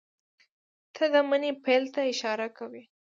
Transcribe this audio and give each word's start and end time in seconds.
تله 0.95 1.07
د 1.13 1.15
مني 1.29 1.51
پیل 1.63 1.83
ته 1.93 2.01
اشاره 2.13 2.47
کوي. 2.57 2.83